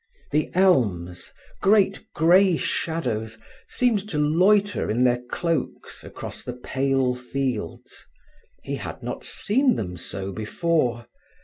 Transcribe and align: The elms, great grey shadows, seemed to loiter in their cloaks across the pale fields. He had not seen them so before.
The 0.31 0.49
elms, 0.55 1.31
great 1.61 2.11
grey 2.15 2.57
shadows, 2.57 3.37
seemed 3.67 4.09
to 4.09 4.17
loiter 4.17 4.89
in 4.89 5.03
their 5.03 5.19
cloaks 5.29 6.03
across 6.03 6.41
the 6.41 6.53
pale 6.53 7.13
fields. 7.13 8.07
He 8.63 8.77
had 8.77 9.03
not 9.03 9.23
seen 9.23 9.75
them 9.75 9.97
so 9.97 10.31
before. 10.31 11.05